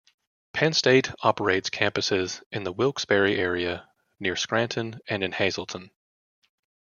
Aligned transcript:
Penn 0.53 0.73
State 0.73 1.11
operates 1.21 1.69
campuses 1.69 2.41
in 2.51 2.63
the 2.63 2.71
Wilkes-Barre 2.71 3.35
area, 3.35 3.87
near 4.19 4.35
Scranton 4.35 4.99
and 5.07 5.23
in 5.23 5.31
Hazleton. 5.31 5.91